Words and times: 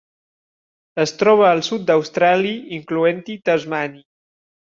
Es 1.03 1.13
troba 1.17 1.45
al 1.49 1.61
sud 1.67 1.85
d'Austràlia, 1.91 2.57
incloent-hi 2.79 3.39
Tasmània. 3.51 4.07